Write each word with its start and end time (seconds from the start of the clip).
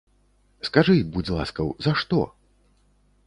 Скажы, 0.67 0.95
будзь 1.17 1.29
ласкаў, 1.37 1.69
за 1.87 1.91
што? 2.01 2.19